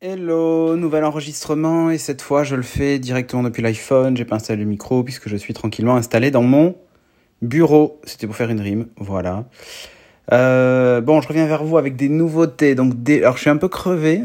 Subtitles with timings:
[0.00, 4.62] Hello, nouvel enregistrement et cette fois je le fais directement depuis l'iPhone, j'ai pas installé
[4.62, 6.76] le micro puisque je suis tranquillement installé dans mon
[7.42, 8.00] bureau.
[8.04, 9.46] C'était pour faire une rime, voilà.
[10.32, 12.76] Euh, bon, je reviens vers vous avec des nouveautés.
[12.76, 13.22] Donc, des...
[13.22, 14.22] alors je suis un peu crevé,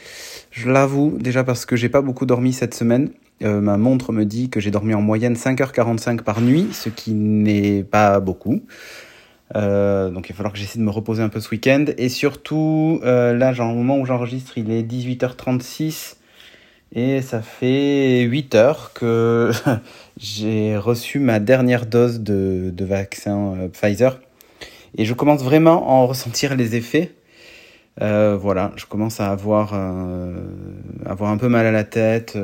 [0.52, 3.10] je l'avoue, déjà parce que j'ai pas beaucoup dormi cette semaine.
[3.42, 7.14] Euh, ma montre me dit que j'ai dormi en moyenne 5h45 par nuit, ce qui
[7.14, 8.62] n'est pas beaucoup.
[9.54, 11.84] Euh, donc il va falloir que j'essaie de me reposer un peu ce week-end.
[11.98, 16.16] Et surtout, euh, là, genre, au moment où j'enregistre, il est 18h36
[16.94, 19.50] et ça fait 8 heures que
[20.18, 24.20] j'ai reçu ma dernière dose de, de vaccin euh, Pfizer.
[24.96, 27.12] Et je commence vraiment à en ressentir les effets.
[28.00, 30.34] Euh, voilà, je commence à avoir, euh,
[31.04, 32.36] avoir un peu mal à la tête,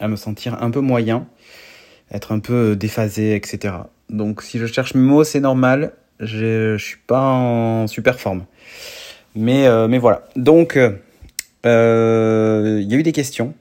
[0.00, 1.26] à me sentir un peu moyen,
[2.10, 3.74] être un peu déphasé, etc.
[4.10, 5.92] Donc si je cherche mes mots, c'est normal.
[6.20, 8.44] Je, je suis pas en super forme.
[9.34, 10.22] Mais, euh, mais voilà.
[10.36, 10.78] Donc,
[11.66, 13.54] euh, il y a eu des questions.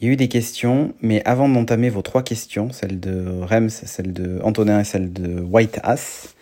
[0.00, 3.70] Il y a eu des questions, mais avant d'entamer vos trois questions, celle de Rems,
[3.70, 6.36] celle de Antonin et celle de White Ass,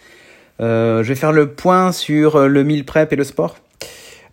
[0.60, 3.56] euh, je vais faire le point sur le meal prep et le sport.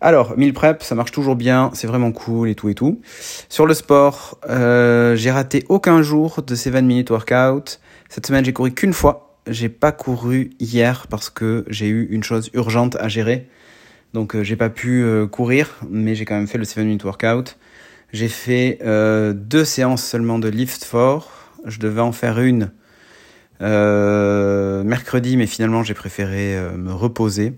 [0.06, 3.00] Alors, meal prep, ça marche toujours bien, c'est vraiment cool et tout et tout.
[3.48, 7.80] Sur le sport, euh, j'ai raté aucun jour de 7 minutes workout.
[8.10, 9.38] Cette semaine, j'ai couru qu'une fois.
[9.46, 13.48] J'ai pas couru hier parce que j'ai eu une chose urgente à gérer.
[14.12, 17.04] Donc, euh, j'ai pas pu euh, courir, mais j'ai quand même fait le 7 minutes
[17.04, 17.56] workout.
[18.12, 18.80] J'ai fait
[19.34, 21.30] deux séances seulement de lift fort.
[21.64, 22.72] Je devais en faire une
[23.58, 27.54] mercredi, mais finalement, j'ai préféré me reposer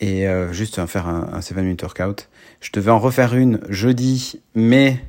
[0.00, 2.28] et euh, juste faire un, un 7 minutes workout.
[2.60, 5.00] Je devais en refaire une jeudi, mais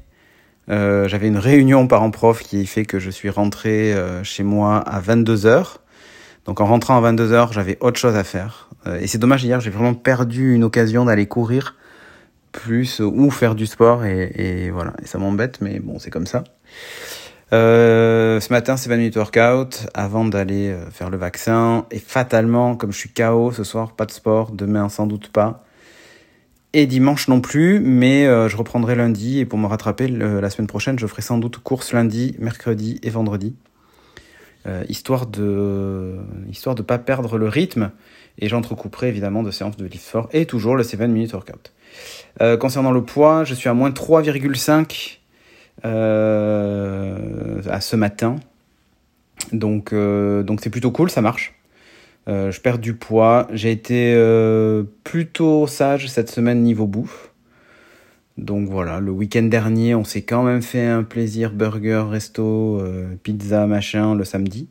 [0.70, 4.78] euh, j'avais une réunion parents prof qui fait que je suis rentré euh, chez moi
[4.78, 5.78] à 22h.
[6.46, 8.70] Donc en rentrant à 22h, j'avais autre chose à faire.
[8.88, 11.76] Euh, et c'est dommage, hier, j'ai vraiment perdu une occasion d'aller courir
[12.52, 14.94] plus ou faire du sport et, et voilà.
[15.04, 16.44] Et ça m'embête, mais bon, c'est comme ça.
[17.52, 21.86] Euh, ce matin, c'est 20 minutes workout avant d'aller euh, faire le vaccin.
[21.92, 24.52] Et fatalement, comme je suis KO ce soir, pas de sport.
[24.52, 25.64] Demain, sans doute pas.
[26.74, 29.40] Et dimanche non plus, mais euh, je reprendrai lundi.
[29.40, 33.10] Et pour me rattraper, la semaine prochaine, je ferai sans doute course lundi, mercredi et
[33.10, 33.56] vendredi.
[34.68, 36.18] Euh, histoire de
[36.50, 37.92] histoire de pas perdre le rythme.
[38.40, 41.74] Et j'entrecouperai évidemment de séances de lift fort et toujours le 7 minutes workout.
[42.42, 45.19] Euh, concernant le poids, je suis à moins 3,5 euh,
[45.84, 48.38] à ce matin.
[49.54, 51.56] Donc euh, donc c'est plutôt cool, ça marche.
[52.28, 53.48] Euh, je perds du poids.
[53.54, 57.32] J'ai été euh, plutôt sage cette semaine niveau bouffe.
[58.38, 63.16] Donc voilà, le week-end dernier, on s'est quand même fait un plaisir burger, resto, euh,
[63.22, 64.70] pizza, machin le samedi.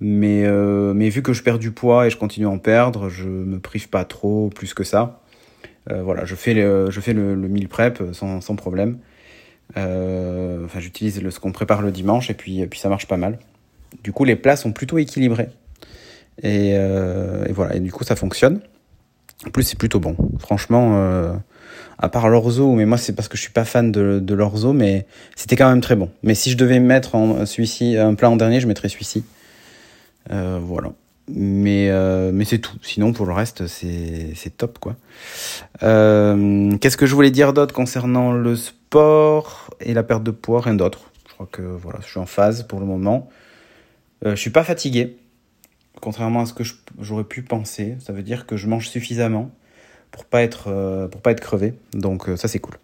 [0.00, 3.08] Mais, euh, mais vu que je perds du poids et je continue à en perdre,
[3.08, 5.22] je me prive pas trop plus que ça.
[5.90, 8.98] Euh, voilà, je fais le, je fais le, le meal prep sans, sans problème.
[9.76, 13.16] Euh, enfin, j'utilise ce qu'on prépare le dimanche et puis, et puis ça marche pas
[13.16, 13.38] mal.
[14.02, 15.48] Du coup, les plats sont plutôt équilibrés.
[16.42, 18.60] Et, euh, et voilà, et du coup, ça fonctionne.
[19.46, 20.16] En plus, c'est plutôt bon.
[20.38, 21.34] Franchement, euh,
[21.98, 25.06] à part l'orzo, mais moi, c'est parce que je suis pas fan de, l'orzo, mais
[25.36, 26.10] c'était quand même très bon.
[26.22, 29.24] Mais si je devais mettre celui-ci, un plat en dernier, je mettrais celui-ci.
[30.30, 30.92] Euh, voilà.
[31.28, 32.76] Mais, euh, mais c'est tout.
[32.82, 34.96] Sinon, pour le reste, c'est top, quoi.
[35.82, 40.60] Euh, Qu'est-ce que je voulais dire d'autre concernant le sport et la perte de poids?
[40.60, 41.10] Rien d'autre.
[41.28, 43.28] Je crois que voilà, je suis en phase pour le moment.
[44.24, 45.16] Euh, je suis pas fatigué,
[46.00, 46.64] contrairement à ce que
[47.00, 47.96] j'aurais pu penser.
[48.00, 49.50] Ça veut dire que je mange suffisamment
[50.10, 51.74] pour pas être euh, pas être crevé.
[51.94, 52.74] Donc ça c'est cool.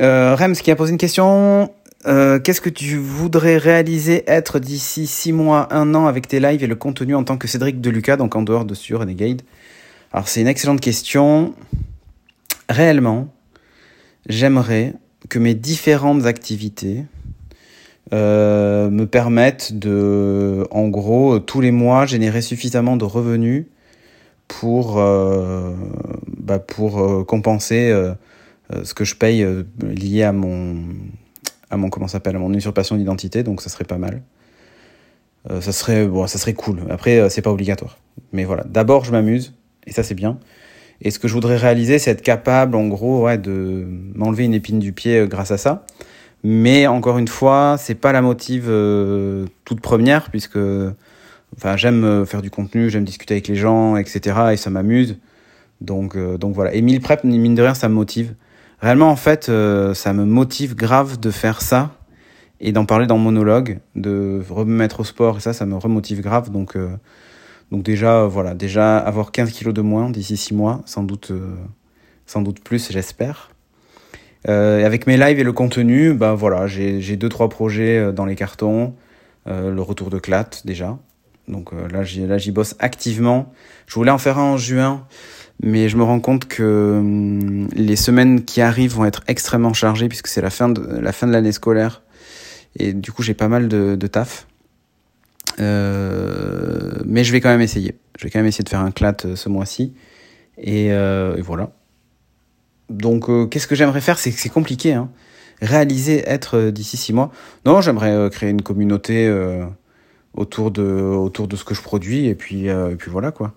[0.00, 1.72] Rems qui a posé une question.
[2.06, 6.62] Euh, Qu'est-ce que tu voudrais réaliser être d'ici 6 mois, 1 an avec tes lives
[6.62, 9.42] et le contenu en tant que Cédric de Lucas, donc en dehors de sur Renegade
[10.12, 11.54] Alors c'est une excellente question.
[12.68, 13.34] Réellement,
[14.28, 14.94] j'aimerais
[15.28, 17.04] que mes différentes activités
[18.12, 23.66] euh, me permettent de, en gros, tous les mois, générer suffisamment de revenus
[24.46, 25.74] pour, euh,
[26.38, 27.92] bah pour compenser
[28.84, 29.46] ce que je paye
[29.82, 30.76] lié à mon,
[31.70, 33.42] à mon comment s'appelle, mon usurpation d'identité.
[33.42, 34.22] Donc ça serait pas mal.
[35.50, 36.82] Euh, ça serait bon, ça serait cool.
[36.90, 37.98] Après, euh, c'est pas obligatoire.
[38.32, 38.64] Mais voilà.
[38.64, 39.54] D'abord, je m'amuse
[39.86, 40.38] et ça c'est bien.
[41.00, 44.54] Et ce que je voudrais réaliser, c'est être capable, en gros, ouais, de m'enlever une
[44.54, 45.84] épine du pied euh, grâce à ça.
[46.44, 50.58] Mais encore une fois, c'est pas la motive euh, toute première, puisque
[51.56, 54.36] enfin, j'aime euh, faire du contenu, j'aime discuter avec les gens, etc.
[54.52, 55.18] Et ça m'amuse.
[55.80, 56.74] Donc, euh, donc voilà.
[56.74, 58.34] Et mille prep, mine de rien, ça me motive.
[58.80, 61.90] Réellement, en fait, euh, ça me motive grave de faire ça
[62.60, 65.38] et d'en parler dans mon monologue, de remettre au sport.
[65.38, 66.50] Et ça, ça me remotive grave.
[66.50, 66.88] Donc, euh,
[67.70, 71.32] Donc déjà, voilà, déjà avoir 15 kilos de moins d'ici 6 mois, sans doute,
[72.26, 73.50] sans doute plus, j'espère.
[74.48, 78.36] Euh, avec mes lives et le contenu, bah voilà, j'ai deux trois projets dans les
[78.36, 78.94] cartons.
[79.48, 80.98] Euh, le retour de Clat déjà.
[81.46, 83.52] Donc euh, là, j'y bosse activement.
[83.86, 85.06] Je voulais en faire un en juin,
[85.62, 90.08] mais je me rends compte que hum, les semaines qui arrivent vont être extrêmement chargées
[90.08, 92.02] puisque c'est la fin de la fin de l'année scolaire
[92.76, 94.46] et du coup j'ai pas mal de, de taf.
[95.60, 97.96] Euh, mais je vais quand même essayer.
[98.18, 99.94] Je vais quand même essayer de faire un clat ce mois-ci
[100.58, 101.70] et, euh, voilà.
[102.90, 104.18] Donc qu'est-ce que j'aimerais faire?
[104.18, 104.94] C'est c'est compliqué.
[104.94, 105.10] Hein
[105.60, 107.30] réaliser être euh, d'ici six mois.
[107.64, 109.64] Non, j'aimerais euh, créer une communauté euh,
[110.34, 112.68] autour de autour de ce que je produis et puis
[112.98, 113.54] puis voilà quoi.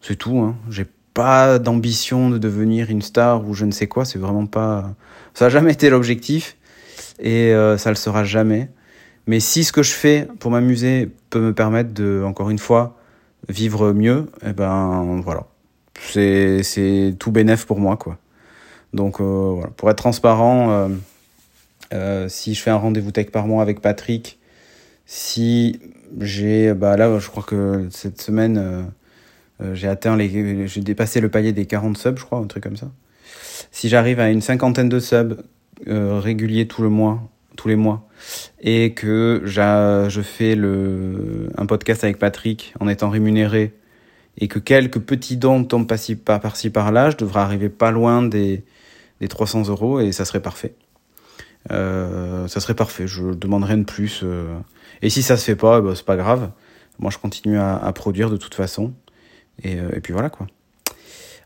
[0.00, 0.38] C'est tout.
[0.38, 0.56] Hein.
[0.70, 0.86] J'ai
[1.16, 4.04] pas d'ambition de devenir une star ou je ne sais quoi.
[4.04, 4.94] C'est vraiment pas.
[5.34, 6.56] Ça a jamais été l'objectif
[7.18, 8.70] et ça le sera jamais.
[9.26, 12.96] Mais si ce que je fais pour m'amuser peut me permettre de, encore une fois,
[13.48, 15.46] vivre mieux, eh ben voilà.
[16.00, 18.18] C'est c'est tout bénéf pour moi quoi.
[18.92, 20.88] Donc voilà, pour être transparent.
[21.92, 24.38] Euh, si je fais un rendez-vous tech par mois avec Patrick,
[25.06, 25.80] si
[26.20, 28.84] j'ai, bah là, je crois que cette semaine, euh, euh,
[29.72, 32.76] j'ai atteint les, j'ai dépassé le palier des 40 subs, je crois, un truc comme
[32.76, 32.90] ça.
[33.70, 35.38] Si j'arrive à une cinquantaine de subs
[35.86, 38.06] réguliers tout le mois, tous les mois,
[38.60, 43.72] et que je fais le, un podcast avec Patrick en étant rémunéré,
[44.38, 46.16] et que quelques petits dons tombent par-ci
[46.70, 48.64] par-là, je devrais arriver pas loin des,
[49.20, 50.74] des 300 euros et ça serait parfait.
[51.70, 53.06] Euh, ça serait parfait.
[53.06, 54.20] Je demanderais de plus.
[54.22, 54.58] Euh.
[55.02, 56.50] Et si ça se fait pas, bah, c'est pas grave.
[56.98, 58.92] Moi, je continue à, à produire de toute façon.
[59.62, 60.46] Et, euh, et, puis voilà quoi.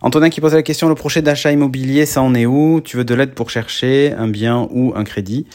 [0.02, 2.80] Antonin qui pose la question, le projet d'achat immobilier, ça en est où?
[2.82, 5.46] Tu veux de l'aide pour chercher un bien ou un crédit?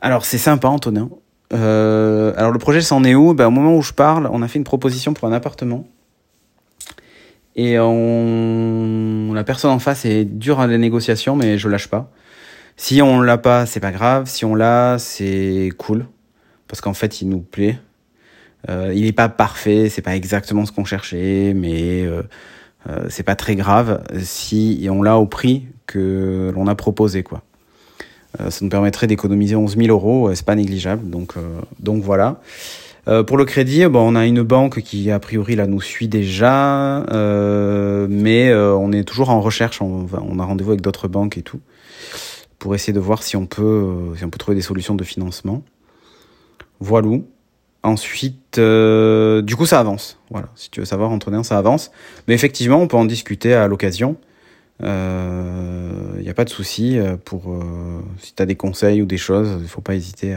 [0.00, 1.08] Alors c'est sympa Antonin.
[1.52, 3.34] Euh, alors le projet, ça en est où?
[3.34, 5.86] Ben, Au moment où je parle, on a fait une proposition pour un appartement.
[7.56, 9.32] Et on...
[9.32, 12.10] la personne en face est dure à la négociation, mais je lâche pas.
[12.76, 14.26] Si on l'a pas, c'est pas grave.
[14.26, 16.06] Si on l'a, c'est cool.
[16.66, 17.78] Parce qu'en fait, il nous plaît.
[18.68, 22.22] Euh, il n'est pas parfait, c'est pas exactement ce qu'on cherchait, mais euh,
[22.88, 27.42] euh, c'est pas très grave si on l'a au prix que l'on a proposé, quoi.
[28.48, 31.34] Ça nous permettrait d'économiser 11 000 euros, c'est pas négligeable, donc
[31.78, 32.40] donc voilà.
[33.28, 37.06] pour le crédit, bon, on a une banque qui a priori là nous suit déjà,
[38.08, 39.80] mais on est toujours en recherche.
[39.80, 41.60] On, on a rendez-vous avec d'autres banques et tout
[42.58, 45.62] pour essayer de voir si on peut, si on peut trouver des solutions de financement.
[46.80, 47.08] Voilà.
[47.84, 50.18] Ensuite, euh, du coup, ça avance.
[50.30, 50.48] Voilà.
[50.56, 51.90] Si tu veux savoir, Antonin, ça avance.
[52.26, 54.16] Mais effectivement, on peut en discuter à l'occasion.
[54.80, 57.62] Il euh, n'y a pas de souci pour
[58.18, 60.34] si tu as des conseils ou des choses, il faut pas hésiter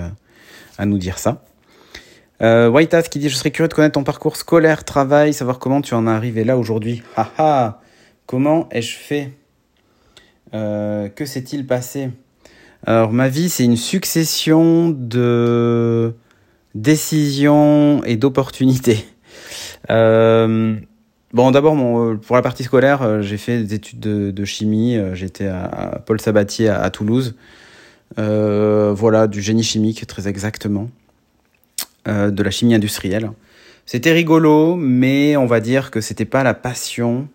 [0.78, 1.44] à, nous dire ça.
[2.42, 5.94] Euh, qui dit Je serais curieux de connaître ton parcours scolaire, travail, savoir comment tu
[5.94, 7.02] en es arrivé là aujourd'hui.
[7.16, 7.82] Haha
[8.28, 9.32] Comment ai-je fait?
[10.54, 12.10] Euh, que s'est-il passé?
[12.86, 16.14] Alors, ma vie, c'est une succession de
[16.82, 19.06] décisions et d'opportunités.
[19.90, 20.76] Euh,
[21.34, 21.76] bon, d'abord,
[22.22, 24.98] pour la partie scolaire, euh, j'ai fait des études de, chimie.
[25.14, 27.36] J'étais à, Paul Sabatier à, Toulouse.
[28.18, 30.90] voilà, du génie chimique, très exactement.
[32.06, 33.32] de la chimie industrielle.
[33.86, 37.30] C'était rigolo, mais on va dire que c'était pas la passion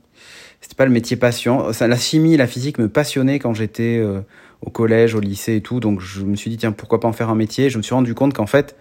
[0.63, 1.67] c'était pas le métier passion.
[1.81, 4.21] La chimie, la physique me passionnait quand j'étais euh,
[4.65, 5.81] au collège, au lycée et tout.
[5.81, 7.69] Donc je me suis dit tiens pourquoi pas en faire un métier?
[7.69, 8.77] Je me suis rendu compte qu'en fait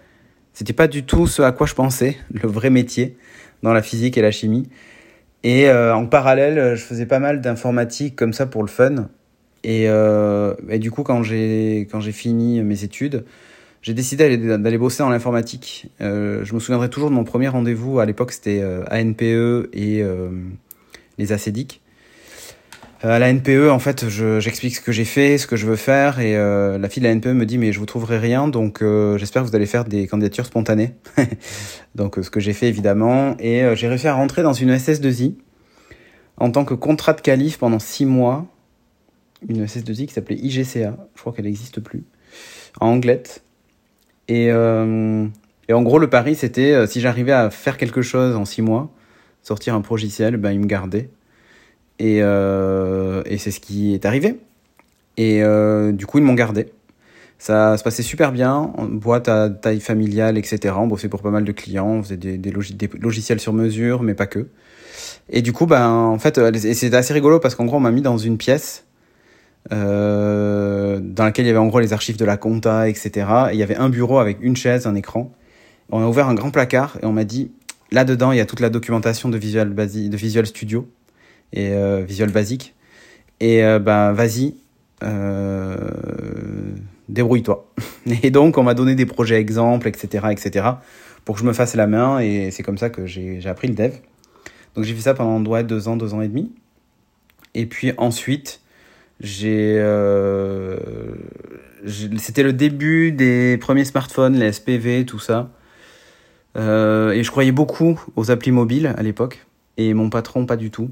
[0.54, 3.16] c'était pas du tout ce à quoi je pensais, le vrai métier
[3.62, 4.68] dans la physique et la chimie.
[5.44, 9.08] Et euh, en parallèle, je faisais pas mal d'informatique comme ça pour le fun.
[9.64, 13.24] Et, euh, du coup, quand j'ai quand j'ai fini mes études,
[13.80, 15.90] j'ai décidé d'aller bosser en informatique.
[16.00, 18.00] Euh, je me souviendrai toujours de mon premier rendez-vous.
[18.00, 20.04] À l'époque, c'était euh, ANPE et
[21.18, 21.81] les acédiques.
[23.04, 25.76] Euh, à la NPE, en fait, j'explique ce que j'ai fait, ce que je veux
[25.76, 28.48] faire, et euh, la fille de la NPE me dit mais je vous trouverai rien,
[28.48, 30.94] donc euh, j'espère que vous allez faire des candidatures spontanées.
[31.94, 35.34] donc ce que j'ai fait évidemment, et j'ai réussi à rentrer dans une SS2I
[36.36, 38.46] en tant que contrat de qualif pendant six mois,
[39.48, 42.04] une SS2I qui s'appelait IGCA, je crois qu'elle n'existe plus,
[42.80, 43.42] en Anglette.
[44.28, 48.92] Et, en gros le pari c'était si j'arrivais à faire quelque chose en six mois,
[49.42, 51.10] sortir un progiciel, ben, il me gardait.
[51.98, 54.38] Et, euh, et c'est ce qui est arrivé.
[55.16, 56.72] Et euh, du coup, ils m'ont gardé.
[57.38, 60.74] Ça se passait super bien, boîte à taille familiale, etc.
[60.78, 62.52] On bossait pour pas mal de clients, on faisait des,
[63.00, 64.46] logiciels sur mesure, mais pas que.
[65.28, 68.02] Et du coup, ben, en fait, c'était assez rigolo parce qu'en gros, on m'a mis
[68.02, 68.84] dans une pièce
[69.70, 73.26] euh, dans laquelle il y avait en gros les archives de la compta, etc.
[73.50, 75.32] Et il y avait un bureau avec une chaise, un écran.
[75.90, 77.50] On a ouvert un grand placard et on m'a dit
[77.90, 80.88] là-dedans, il y a toute la documentation de Visual, Basic, de Visual Studio
[81.52, 82.74] et euh, Visual Basic.
[83.40, 84.54] Et euh, bah, vas-y,
[85.02, 85.76] euh,
[87.08, 87.72] débrouille-toi.
[88.22, 90.66] Et donc, on m'a donné des projets exemples, etc., etc.,
[91.24, 92.20] pour que je me fasse la main.
[92.20, 93.92] Et c'est comme ça que j'ai appris le dev.
[94.74, 96.52] Donc, j'ai fait ça pendant ouais, deux ans, deux ans et demi.
[97.54, 98.60] Et puis ensuite,
[99.20, 99.74] j'ai,
[102.16, 105.50] c'était le début des premiers smartphones, les SPV, tout ça.
[106.56, 109.46] Et je croyais beaucoup aux applis mobiles à l'époque.
[109.76, 110.90] Et mon patron, pas du tout.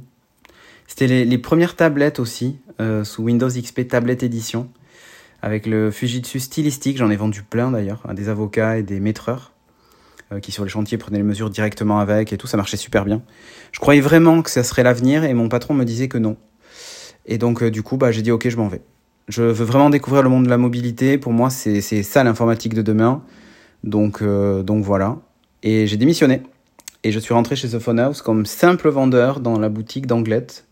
[0.91, 4.69] C'était les, premières tablettes aussi, euh, sous Windows XP Tablet Edition,
[5.41, 6.99] avec le Fujitsu stylistique.
[6.99, 9.53] J'en ai vendu plein d'ailleurs, à des avocats et des maîtreurs,
[10.33, 12.49] euh, qui sur les chantiers prenaient les mesures directement avec et tout.
[12.49, 13.23] Ça marchait super bien.
[13.71, 16.37] Je croyais vraiment que ça serait l'avenir et mon patron me disait que non.
[17.25, 18.83] Et donc, euh, du coup, bah, j'ai dit, ok, je m'en vais.
[19.29, 21.19] Je veux vraiment découvrir le monde de la mobilité.
[21.19, 23.23] Pour moi, c'est ça l'informatique de demain.
[23.85, 25.19] Donc, donc voilà.
[25.63, 26.43] Et j'ai démissionné.
[27.05, 30.67] Et je suis rentré chez The Phone House comme simple vendeur dans la boutique d'Anglette.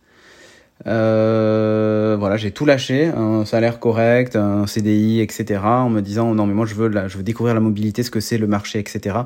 [0.87, 5.61] Euh, voilà, j'ai tout lâché, un salaire correct, un CDI, etc.
[5.65, 8.21] En me disant non mais moi je veux, je veux découvrir la mobilité, ce que
[8.21, 9.17] c'est le marché, etc.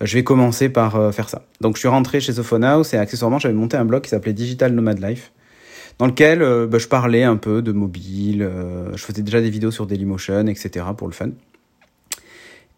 [0.00, 1.42] Je vais commencer par faire ça.
[1.60, 4.10] Donc je suis rentré chez The Phone House et accessoirement j'avais monté un blog qui
[4.10, 5.32] s'appelait Digital Nomad Life
[5.98, 9.50] dans lequel euh, bah, je parlais un peu de mobile, euh, je faisais déjà des
[9.50, 10.86] vidéos sur Dailymotion, etc.
[10.96, 11.30] pour le fun.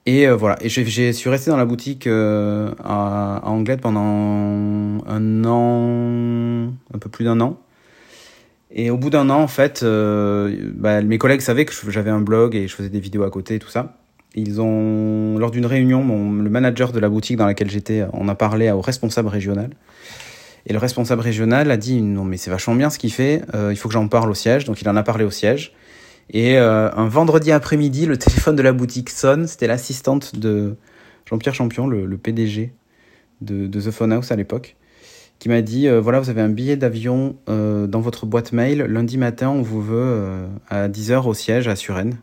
[0.06, 5.44] Et euh, voilà, et j'ai suis resté dans la boutique à, à Anglette pendant un
[5.44, 7.58] an, un peu plus d'un an.
[8.70, 12.54] Et au bout d'un an, en fait, bah, mes collègues savaient que j'avais un blog
[12.54, 13.96] et je faisais des vidéos à côté et tout ça.
[14.34, 18.28] Ils ont, lors d'une réunion, mon, le manager de la boutique dans laquelle j'étais, on
[18.28, 19.70] a parlé au responsable régional.
[20.66, 23.72] Et le responsable régional a dit non mais c'est vachement bien ce qu'il fait, euh,
[23.72, 24.64] il faut que j'en parle au siège.
[24.64, 25.72] Donc il en a parlé au siège.
[26.30, 29.46] Et euh, un vendredi après-midi, le téléphone de la boutique sonne.
[29.46, 30.76] C'était l'assistante de
[31.26, 32.72] Jean-Pierre Champion, le, PDG
[33.40, 34.76] de, The Phone House à l'époque,
[35.38, 38.82] qui m'a dit euh, voilà vous avez un billet d'avion dans votre boîte mail.
[38.82, 42.18] Lundi matin on vous veut à 10h au siège à Suresnes.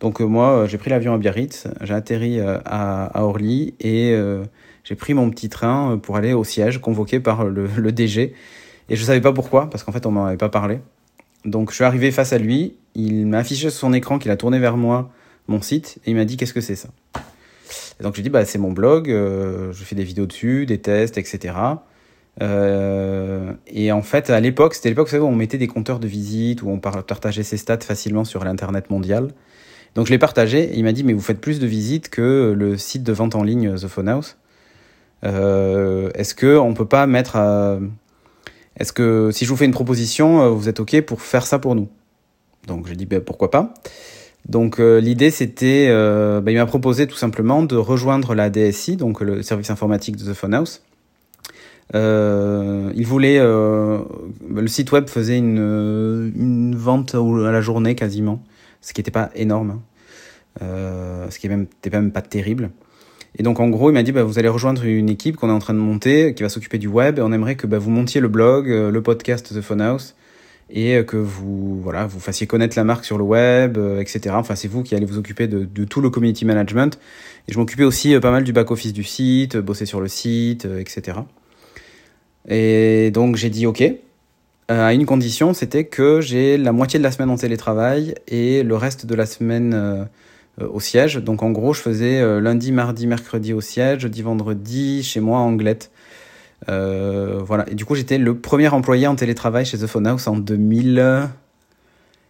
[0.00, 4.14] Donc moi j'ai pris l'avion à Biarritz, j'ai atterri à, à, Orly et
[4.86, 8.32] j'ai pris mon petit train euh, pour aller au siège convoqué par le, le DG.
[8.88, 10.78] Et je savais pas pourquoi, parce qu'en fait, on m'en avait pas parlé.
[11.44, 12.76] Donc, je suis arrivé face à lui.
[12.94, 15.10] Il m'a affiché sur son écran qu'il a tourné vers moi
[15.48, 16.88] mon site et il m'a dit qu'est-ce que c'est ça?
[17.98, 19.10] Et donc, j'ai dit bah c'est mon blog.
[19.10, 21.54] Euh, je fais des vidéos dessus, des tests, etc.
[22.42, 26.62] Euh, et en fait, à l'époque, c'était l'époque où on mettait des compteurs de visite,
[26.62, 29.28] où on partageait ses stats facilement sur l'internet mondial.
[29.94, 30.70] Donc je l'ai partagé.
[30.74, 33.42] Il m'a dit mais vous faites plus de visites que le site de vente en
[33.42, 34.36] ligne The Phone House.
[35.24, 37.36] Euh, est-ce que on peut pas mettre
[38.78, 41.58] Est-ce que si je vous fais une proposition, euh, vous êtes OK pour faire ça
[41.58, 41.88] pour nous?
[42.66, 43.72] Donc j'ai dit ben, pourquoi pas.
[44.46, 49.20] Donc euh, l'idée c'était, ben, il m'a proposé tout simplement de rejoindre la DSI, donc
[49.20, 50.82] le service informatique de The Phone House.
[51.94, 58.42] Il voulait, le site web faisait une, une vente à la journée quasiment,
[58.80, 59.80] ce qui n'était pas énorme,
[60.60, 61.26] hein.
[61.30, 62.70] ce qui n'était même pas terrible.
[63.38, 65.52] Et donc en gros, il m'a dit bah, vous allez rejoindre une équipe qu'on est
[65.52, 67.90] en train de monter, qui va s'occuper du web, et on aimerait que bah, vous
[67.90, 70.16] montiez le blog, euh, le podcast The Phone House,
[70.70, 74.34] et euh, que vous voilà vous fassiez connaître la marque sur le web, euh, etc.
[74.38, 76.98] Enfin, c'est vous qui allez vous occuper de, de, tout le community management.
[77.48, 80.64] Et je m'occupais aussi pas mal du back office du site, bosser sur le site,
[80.64, 81.18] etc.
[82.48, 83.82] Et donc j'ai dit ok.
[84.68, 88.76] à une condition, c'était que j'ai la moitié de la semaine en télétravail et le
[88.76, 90.08] reste de la semaine
[90.60, 91.16] euh, au siège.
[91.16, 95.38] Donc en gros, je faisais euh, lundi, mardi, mercredi au siège, jeudi, vendredi chez moi
[95.38, 95.90] en Anglette.
[96.70, 97.68] Euh, voilà.
[97.70, 101.28] Et du coup, j'étais le premier employé en télétravail chez The Phone House en 2000.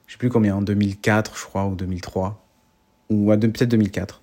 [0.06, 2.44] Je sais plus combien, en 2004, je crois, ou 2003.
[3.10, 4.22] Ou peut-être 2004.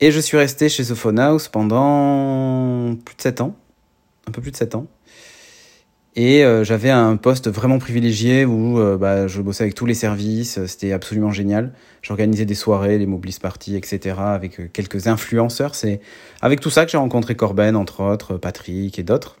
[0.00, 3.56] Et je suis resté chez The Phone House pendant plus de 7 ans.
[4.30, 4.86] Un peu plus de 7 ans.
[6.14, 9.94] Et euh, j'avais un poste vraiment privilégié où euh, bah, je bossais avec tous les
[9.94, 11.72] services, c'était absolument génial.
[12.02, 14.14] J'organisais des soirées, les Moblis Party, etc.
[14.20, 15.74] avec euh, quelques influenceurs.
[15.74, 16.00] C'est
[16.42, 19.38] avec tout ça que j'ai rencontré Corben, entre autres, Patrick et d'autres.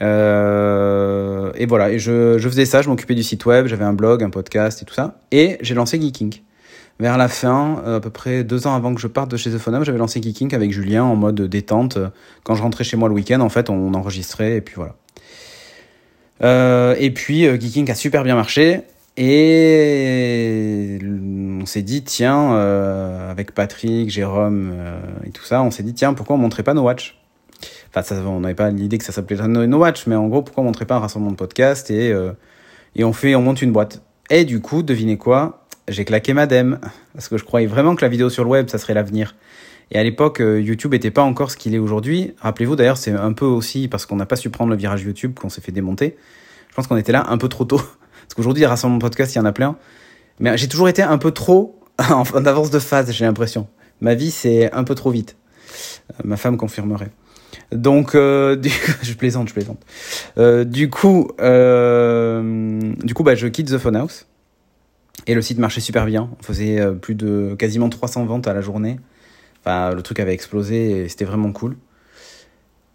[0.00, 4.22] et voilà, et je, je faisais ça, je m'occupais du site web, j'avais un blog,
[4.22, 5.18] un podcast et tout ça.
[5.32, 6.40] Et j'ai lancé Geeking.
[7.00, 9.58] Vers la fin, à peu près deux ans avant que je parte de chez The
[9.58, 11.98] Phone j'avais lancé Geeking avec Julien en mode détente.
[12.44, 14.94] Quand je rentrais chez moi le week-end, en fait, on enregistrait et puis voilà.
[16.42, 18.82] Euh, et puis euh, Geeking a super bien marché.
[19.16, 20.98] Et
[21.60, 24.74] on s'est dit, tiens, euh, avec Patrick, Jérôme
[25.24, 27.16] et tout ça, on s'est dit, tiens, pourquoi on montrait pas nos watch?
[27.90, 30.62] Enfin, ça, on n'avait pas l'idée que ça s'appelait No Watch, mais en gros, pourquoi
[30.62, 32.12] on montrait pas un rassemblement de podcast et,
[32.96, 34.02] et on fait, on monte une boîte.
[34.30, 35.63] Et du coup, devinez quoi?
[35.88, 38.78] J'ai claqué ma Parce que je croyais vraiment que la vidéo sur le web, ça
[38.78, 39.34] serait l'avenir.
[39.90, 42.34] Et à l'époque, YouTube n'était pas encore ce qu'il est aujourd'hui.
[42.40, 45.38] Rappelez-vous d'ailleurs, c'est un peu aussi parce qu'on n'a pas su prendre le virage YouTube
[45.38, 46.16] qu'on s'est fait démonter.
[46.70, 47.76] Je pense qu'on était là un peu trop tôt.
[48.24, 49.76] Parce qu'aujourd'hui, rassemblement podcast, il y en a plein.
[50.40, 51.78] Mais j'ai toujours été un peu trop
[52.10, 53.68] en avance de phase, j'ai l'impression.
[54.00, 55.36] Ma vie, c'est un peu trop vite.
[56.24, 57.10] ma femme confirmerait.
[57.72, 58.70] Donc, euh, du
[59.02, 59.80] je plaisante, je plaisante.
[60.38, 64.26] Euh, du coup, euh, du coup, bah, je quitte The Phone House.
[65.26, 66.28] Et le site marchait super bien.
[66.38, 69.00] On faisait euh, plus de quasiment 300 ventes à la journée.
[69.60, 71.76] Enfin, le truc avait explosé et c'était vraiment cool.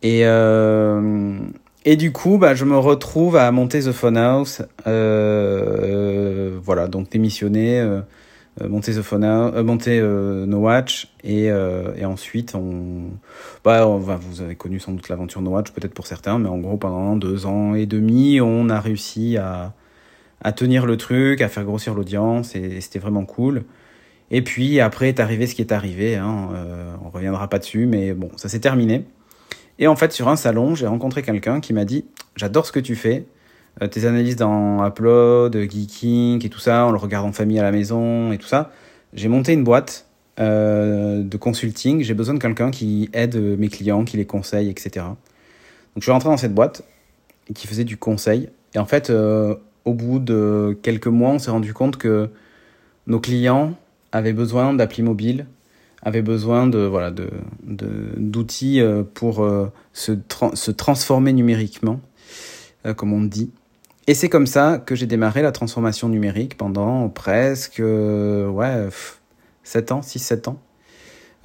[0.03, 1.39] Et, euh,
[1.85, 4.61] et du coup, bah, je me retrouve à monter The Phone House.
[4.85, 8.01] Euh, voilà, donc démissionner
[8.67, 13.03] monter The Phone monter No Watch et, et ensuite on,
[13.63, 16.75] bah, vous avez connu sans doute l'aventure No Watch peut-être pour certains, mais en gros
[16.75, 19.71] pendant deux ans et demi, on a réussi à,
[20.41, 23.63] à tenir le truc, à faire grossir l'audience et, c'était vraiment cool.
[24.31, 27.85] Et puis après est arrivé ce qui est arrivé, hein, euh, on reviendra pas dessus,
[27.85, 29.05] mais bon, ça s'est terminé.
[29.79, 32.05] Et en fait, sur un salon, j'ai rencontré quelqu'un qui m'a dit
[32.35, 33.25] J'adore ce que tu fais,
[33.81, 37.63] euh, tes analyses dans Upload, Geeking et tout ça, on le regarde en famille à
[37.63, 38.71] la maison et tout ça.
[39.13, 40.05] J'ai monté une boîte
[40.39, 42.01] euh, de consulting.
[42.01, 45.05] J'ai besoin de quelqu'un qui aide mes clients, qui les conseille, etc.
[45.05, 45.17] Donc
[45.97, 46.83] je suis rentré dans cette boîte
[47.53, 48.49] qui faisait du conseil.
[48.75, 49.55] Et en fait, euh,
[49.85, 52.29] au bout de quelques mois, on s'est rendu compte que
[53.07, 53.73] nos clients
[54.11, 55.45] avaient besoin d'applis mobiles,
[56.01, 57.29] avaient besoin de voilà de
[57.63, 58.81] d'outils
[59.13, 59.47] pour
[59.93, 60.11] se,
[60.53, 61.99] se transformer numériquement,
[62.95, 63.51] comme on dit.
[64.07, 68.89] Et c'est comme ça que j'ai démarré la transformation numérique pendant presque ouais,
[69.69, 70.59] 7 ans, 6-7 ans,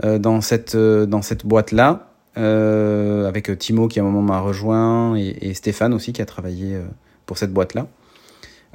[0.03, 4.41] euh, dans cette, euh, dans cette boîte-là, euh, avec Timo qui à un moment m'a
[4.41, 6.81] rejoint et, Stéphane aussi qui a travaillé
[7.27, 7.87] pour cette boîte-là.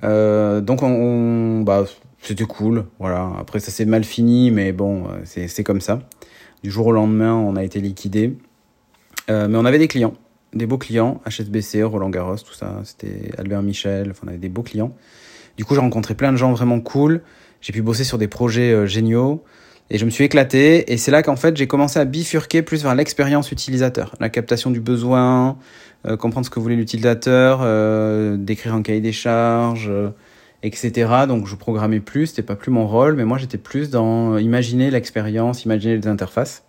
[0.01, 1.85] Donc on, bah,
[2.21, 3.31] c'était cool, voilà.
[3.39, 5.99] Après ça s'est mal fini, mais bon, c'est comme ça.
[6.63, 8.37] Du jour au lendemain, on a été liquidé.
[9.27, 10.13] mais on avait des clients
[10.53, 14.49] des beaux clients, HSBC, Roland Garros, tout ça, c'était Albert Michel, enfin, on avait des
[14.49, 14.93] beaux clients.
[15.57, 17.21] Du coup, j'ai rencontré plein de gens vraiment cool.
[17.61, 19.43] J'ai pu bosser sur des projets euh, géniaux
[19.89, 20.91] et je me suis éclaté.
[20.91, 24.71] Et c'est là qu'en fait, j'ai commencé à bifurquer plus vers l'expérience utilisateur, la captation
[24.71, 25.57] du besoin,
[26.07, 29.91] euh, comprendre ce que voulait l'utilisateur, euh, décrire un cahier des charges,
[30.63, 31.11] etc.
[31.27, 34.91] Donc, je programmais plus, c'était pas plus mon rôle, mais moi, j'étais plus dans imaginer
[34.91, 36.63] l'expérience, imaginer les interfaces.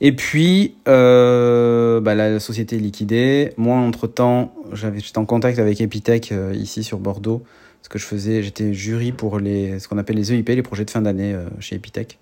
[0.00, 3.52] Et puis, euh, bah, la société est liquidée.
[3.56, 7.42] Moi, entre-temps, j'étais en contact avec Epitech euh, ici sur Bordeaux.
[7.82, 10.84] Ce que je faisais, j'étais jury pour les, ce qu'on appelle les EIP, les projets
[10.84, 12.18] de fin d'année euh, chez Epitech.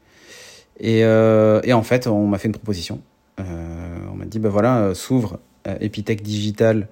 [0.78, 3.00] Et, euh, en fait, on m'a fait une proposition.
[3.38, 5.40] on m'a dit, bah voilà, s'ouvre
[5.80, 6.88] Epitech Digital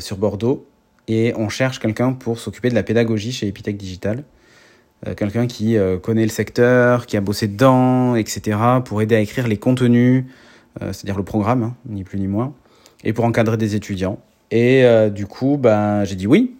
[0.00, 0.66] sur Bordeaux
[1.08, 4.24] et on cherche quelqu'un pour s'occuper de la pédagogie chez Epitech Digital.
[5.06, 9.20] Euh, quelqu'un qui euh, connaît le secteur, qui a bossé dedans, etc., pour aider à
[9.20, 10.24] écrire les contenus,
[10.80, 12.54] euh, c'est-à-dire le programme, hein, ni plus ni moins,
[13.02, 14.18] et pour encadrer des étudiants.
[14.50, 16.54] Et du coup, ben, j'ai dit oui.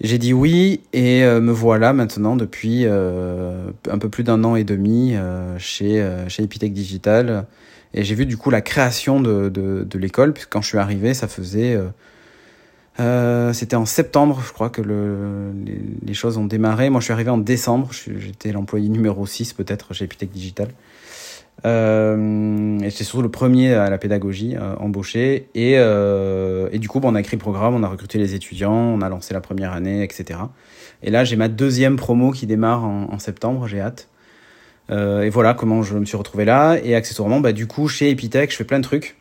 [0.00, 5.14] J'ai dit oui et me voilà maintenant depuis un peu plus d'un an et demi
[5.56, 7.46] chez, chez Epitech Digital.
[7.94, 10.78] Et j'ai vu du coup la création de, de, de l'école, puisque quand je suis
[10.78, 11.78] arrivé, ça faisait
[13.00, 15.52] euh, c'était en septembre, je crois que le,
[16.02, 16.90] les, choses ont démarré.
[16.90, 17.90] Moi, je suis arrivé en décembre.
[17.92, 20.68] J'étais l'employé numéro 6 peut-être chez Epitech Digital.
[21.66, 25.48] Euh, et j'étais surtout le premier à la pédagogie euh, embauché.
[25.54, 28.34] Et, euh, et du coup, bon, on a écrit le programme, on a recruté les
[28.34, 30.40] étudiants, on a lancé la première année, etc.
[31.02, 33.66] Et là, j'ai ma deuxième promo qui démarre en, en septembre.
[33.66, 34.08] J'ai hâte.
[34.90, 36.78] Euh, et voilà comment je me suis retrouvé là.
[36.82, 39.16] Et accessoirement, bah, du coup, chez Epitech, je fais plein de trucs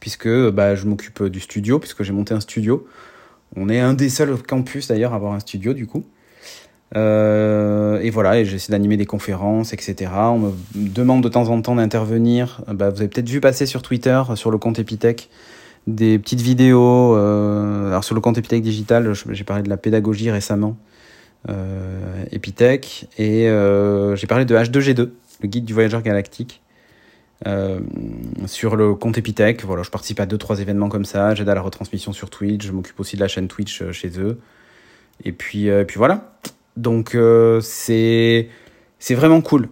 [0.00, 2.86] puisque bah, je m'occupe du studio, puisque j'ai monté un studio.
[3.56, 6.04] On est un des seuls campus d'ailleurs à avoir un studio du coup.
[6.96, 10.10] Euh, et voilà, et j'essaie d'animer des conférences, etc.
[10.14, 12.62] On me demande de temps en temps d'intervenir.
[12.66, 15.28] Bah, vous avez peut-être vu passer sur Twitter, sur le compte Epitech,
[15.86, 17.16] des petites vidéos.
[17.16, 20.76] Euh, alors sur le compte Epitech Digital, j'ai parlé de la pédagogie récemment,
[21.48, 25.10] Epitech, et euh, j'ai parlé de H2G2,
[25.42, 26.60] le guide du voyageur galactique.
[27.46, 27.80] Euh,
[28.46, 29.64] sur le compte Epitech.
[29.64, 31.34] Voilà, je participe à deux trois événements comme ça.
[31.34, 32.66] J'aide à la retransmission sur Twitch.
[32.66, 34.38] Je m'occupe aussi de la chaîne Twitch euh, chez eux.
[35.24, 36.34] Et puis, euh, puis voilà.
[36.76, 37.16] Donc
[37.62, 38.48] c'est
[38.98, 39.68] c'est vraiment cool.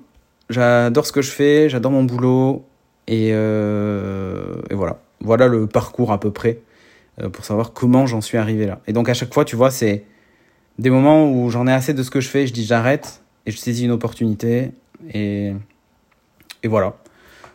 [0.51, 1.69] J'adore ce que je fais.
[1.69, 2.67] J'adore mon boulot.
[3.07, 5.01] Et, et, voilà.
[5.21, 6.61] Voilà le parcours à peu près
[7.33, 8.81] pour savoir comment j'en suis arrivé là.
[8.87, 10.05] Et donc à chaque fois, tu vois, c'est
[10.79, 12.47] des moments où j'en ai assez de ce que je fais.
[12.47, 14.73] Je dis j'arrête et je saisis une opportunité.
[15.13, 15.53] Et,
[16.63, 16.97] et voilà.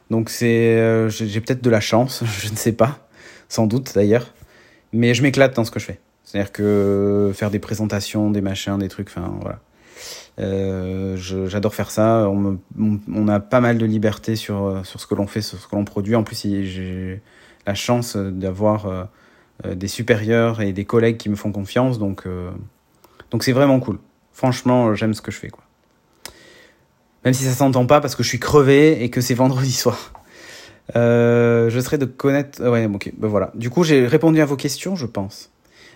[0.09, 3.07] Donc c'est, euh, j'ai peut-être de la chance, je ne sais pas,
[3.49, 4.33] sans doute d'ailleurs,
[4.91, 5.99] mais je m'éclate dans ce que je fais.
[6.23, 9.59] C'est-à-dire que faire des présentations, des machins, des trucs, enfin voilà.
[11.17, 12.27] J'adore faire ça.
[12.29, 15.75] On, a pas mal de liberté sur, sur ce que l'on fait, sur ce que
[15.75, 16.15] l'on produit.
[16.15, 17.21] En plus, j'ai
[17.67, 19.09] la chance d'avoir
[19.63, 21.99] des supérieurs et des collègues qui me font confiance.
[21.99, 22.25] Donc,
[23.33, 23.97] donc c'est vraiment cool.
[24.31, 25.49] Franchement, j'aime ce que je fais.
[25.49, 25.63] Quoi.
[27.25, 30.13] Même si ça s'entend pas parce que je suis crevé et que c'est vendredi soir.
[30.95, 32.63] Euh, je serais de connaître.
[32.63, 33.51] Ouais, ok, ben voilà.
[33.55, 35.51] Du coup, j'ai répondu à vos questions, je pense.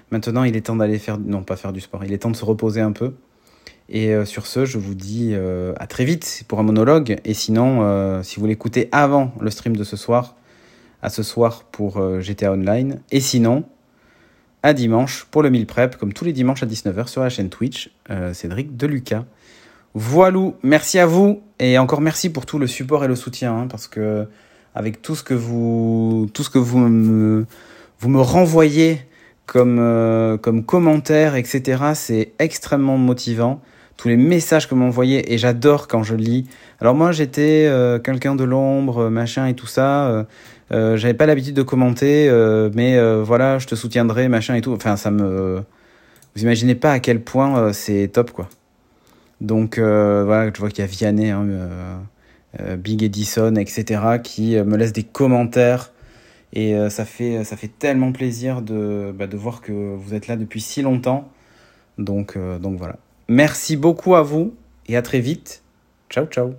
[0.09, 1.19] Maintenant, il est temps d'aller faire.
[1.19, 2.03] Non, pas faire du sport.
[2.03, 3.13] Il est temps de se reposer un peu.
[3.89, 7.17] Et euh, sur ce, je vous dis euh, à très vite pour un monologue.
[7.23, 10.35] Et sinon, si vous l'écoutez avant le stream de ce soir,
[11.03, 12.99] à ce soir pour GTA Online.
[13.11, 13.65] Et sinon,
[14.73, 17.91] dimanche pour le meal prep, comme tous les dimanches à 19h sur la chaîne Twitch,
[18.33, 19.25] Cédric Deluca.
[19.93, 23.67] Voilà, merci à vous et encore merci pour tout le support et le soutien, hein,
[23.67, 24.27] parce que
[24.75, 27.45] avec tout ce que vous, tout ce que vous me,
[27.99, 29.01] vous me renvoyez
[29.47, 31.83] comme, euh, comme commentaires, etc.
[31.95, 33.61] C'est extrêmement motivant.
[33.97, 36.47] Tous les messages que m'envoyez et j'adore quand je lis.
[36.79, 40.25] Alors moi j'étais euh, quelqu'un de l'ombre, machin et tout ça.
[40.71, 44.73] Euh, J'avais pas l'habitude de commenter, euh, mais voilà, je te soutiendrai, machin et tout.
[44.73, 45.63] Enfin ça me,
[46.35, 48.47] vous imaginez pas à quel point c'est top quoi.
[49.41, 51.31] Donc voilà, je vois qu'il y a Vianney.
[51.31, 51.47] Hein,
[52.61, 55.91] euh, Big Edison, etc., qui euh, me laissent des commentaires.
[56.53, 60.27] Et euh, ça, fait, ça fait tellement plaisir de, bah, de voir que vous êtes
[60.27, 61.29] là depuis si longtemps.
[61.97, 62.97] Donc, donc voilà.
[63.27, 64.55] Merci beaucoup à vous
[64.87, 65.63] et à très vite.
[66.09, 66.53] Ciao, ciao.